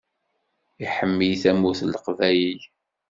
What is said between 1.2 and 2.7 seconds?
Tamurt n Leqbayel.